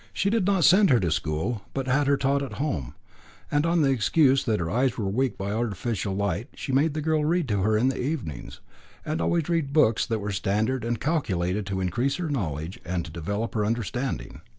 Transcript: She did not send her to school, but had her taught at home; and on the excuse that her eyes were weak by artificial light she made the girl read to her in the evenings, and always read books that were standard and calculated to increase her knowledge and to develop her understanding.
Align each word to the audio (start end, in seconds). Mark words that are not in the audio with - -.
She 0.13 0.31
did 0.31 0.47
not 0.47 0.63
send 0.63 0.89
her 0.89 0.99
to 0.99 1.11
school, 1.11 1.61
but 1.75 1.85
had 1.87 2.07
her 2.07 2.17
taught 2.17 2.41
at 2.41 2.53
home; 2.53 2.95
and 3.51 3.67
on 3.67 3.83
the 3.83 3.91
excuse 3.91 4.43
that 4.45 4.59
her 4.59 4.67
eyes 4.67 4.97
were 4.97 5.05
weak 5.07 5.37
by 5.37 5.51
artificial 5.51 6.15
light 6.15 6.49
she 6.55 6.71
made 6.71 6.95
the 6.95 7.03
girl 7.03 7.23
read 7.23 7.47
to 7.49 7.61
her 7.61 7.77
in 7.77 7.89
the 7.89 8.01
evenings, 8.01 8.61
and 9.05 9.21
always 9.21 9.47
read 9.47 9.73
books 9.73 10.07
that 10.07 10.17
were 10.17 10.31
standard 10.31 10.83
and 10.83 10.99
calculated 10.99 11.67
to 11.67 11.81
increase 11.81 12.15
her 12.15 12.29
knowledge 12.29 12.79
and 12.83 13.05
to 13.05 13.11
develop 13.11 13.53
her 13.53 13.63
understanding. 13.63 14.41